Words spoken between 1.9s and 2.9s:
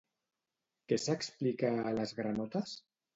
a Les granotes?